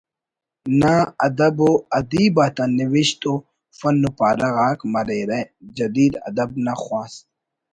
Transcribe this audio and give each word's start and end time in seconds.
نا 0.79 0.95
ادب 1.27 1.57
و 1.67 1.71
ادیب 1.99 2.35
آتا 2.45 2.65
نوشت 2.77 3.21
و 3.31 3.33
فن 3.77 3.99
پارہ 4.17 4.49
غاک 4.55 4.79
مریرہ 4.93 5.39
جدید 5.77 6.13
ادب 6.29 6.49
نا 6.65 6.73
خواست 6.83 7.21